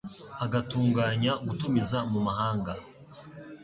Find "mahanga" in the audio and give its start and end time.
2.27-2.71